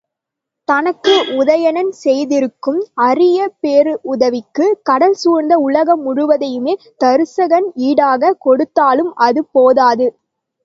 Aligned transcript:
தனக்கு 0.67 1.11
உதயணன் 1.39 1.91
செய்திருக்கும் 1.97 2.79
அரிய 3.01 3.49
பேருதவிக்குக் 3.63 4.79
கடல் 4.83 5.15
சூழ்ந்த 5.15 5.55
உலகம் 5.59 6.01
முழுவதையுமே 6.01 6.73
தருசகன் 7.03 7.67
ஈடாகக் 7.81 8.39
கொடுத்தாலும் 8.39 9.13
அது 9.19 9.43
போதாது. 9.51 10.07